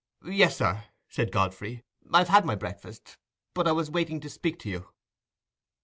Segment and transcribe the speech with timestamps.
[0.25, 3.19] "Yes, sir," said Godfrey, "I've had my breakfast,
[3.53, 4.93] but I was waiting to speak to you." "Ah!